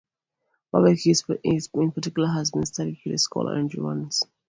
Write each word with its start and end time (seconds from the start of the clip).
Barbecue 0.71 1.13
in 1.43 1.91
particular 1.91 2.29
has 2.29 2.49
been 2.49 2.65
studied 2.65 2.97
by 3.05 3.11
the 3.11 3.19
scholar 3.19 3.55
Andrew 3.55 3.83
Warnes. 3.83 4.23